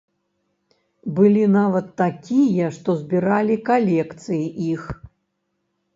Былі 1.19 1.43
нават 1.57 1.87
такія, 2.03 2.71
што 2.77 2.89
збіралі 3.03 3.61
калекцыі 3.69 4.43
іх. 4.73 4.91